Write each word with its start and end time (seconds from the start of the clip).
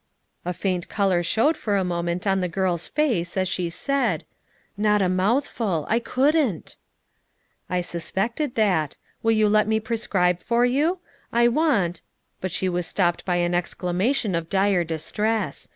A 0.45 0.51
faint 0.51 0.89
color 0.89 1.21
showed 1.21 1.55
for 1.55 1.75
a 1.77 1.83
moment 1.83 2.25
on 2.25 2.41
the 2.41 2.47
girl's 2.47 2.87
face 2.87 3.37
as 3.37 3.47
she 3.47 3.69
said: 3.69 4.25
"Not 4.75 4.99
a 4.99 5.07
mouthful; 5.07 5.85
I 5.91 5.99
couldn't" 5.99 6.75
"I 7.69 7.81
suspected 7.81 8.55
that. 8.55 8.97
Will 9.21 9.33
you 9.33 9.47
let 9.47 9.67
me 9.67 9.79
prescribe 9.79 10.39
for 10.41 10.65
you? 10.65 10.97
I 11.31 11.47
want—" 11.49 12.01
But 12.39 12.51
she 12.51 12.67
was 12.67 12.87
stopped 12.87 13.25
by 13.25 13.35
an 13.35 13.53
exclamation 13.53 14.33
of 14.33 14.49
dire 14.49 14.83
distress. 14.83 15.69